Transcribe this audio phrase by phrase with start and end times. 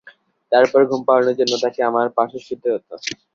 [0.51, 2.93] তারপর, ঘুম পাড়ানোর জন্য তাকে আমার পাশে শুতে হতো।